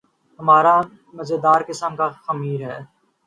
[0.39, 0.75] ہمارا
[1.17, 2.79] مزیدار قسم کا خمیر ہے۔